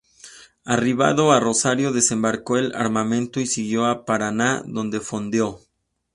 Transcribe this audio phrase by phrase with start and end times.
[0.65, 5.59] Arribado a Rosario desembarcó el armamento y siguió a Paraná, donde fondeó.